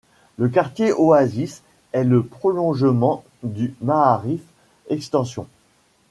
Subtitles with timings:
[0.39, 4.41] Le quartier Oasis est le prolongement du Maârif
[4.89, 5.45] Extension.